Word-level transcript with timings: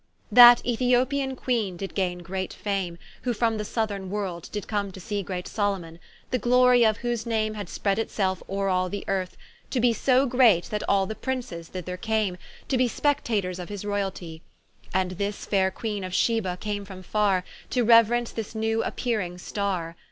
That 0.31 0.65
Ethyopian 0.65 1.35
Queene 1.35 1.77
did 1.77 1.93
gaine 1.93 2.23
great 2.23 2.53
fame, 2.53 2.97
Who 3.21 3.33
from 3.33 3.57
the 3.59 3.63
Southerne 3.63 4.09
world, 4.09 4.49
did 4.51 4.67
come 4.67 4.91
to 4.93 4.99
see 4.99 5.21
Great 5.21 5.47
Salomon; 5.47 5.99
the 6.31 6.39
glory 6.39 6.83
of 6.83 6.97
whose 7.05 7.27
name 7.27 7.53
Had 7.53 7.69
spread 7.69 7.99
it 7.99 8.09
selfe 8.09 8.41
ore 8.47 8.67
all 8.67 8.89
the 8.89 9.05
earth, 9.07 9.37
to 9.69 9.79
be 9.79 9.93
So 9.93 10.25
great, 10.25 10.63
that 10.71 10.81
all 10.89 11.05
the 11.05 11.13
Princes 11.13 11.67
thither 11.67 11.97
came, 11.97 12.37
To 12.69 12.77
be 12.79 12.87
spectators 12.87 13.59
of 13.59 13.69
his 13.69 13.85
royaltie: 13.85 14.41
And 14.91 15.11
this 15.11 15.45
faire 15.45 15.69
Queene 15.69 16.03
of 16.03 16.15
Sheba 16.15 16.57
came 16.57 16.83
from 16.83 17.03
farre, 17.03 17.43
To 17.69 17.85
reuerence 17.85 18.33
this 18.33 18.55
new 18.55 18.81
appearing 18.81 19.37
starre. 19.37 19.93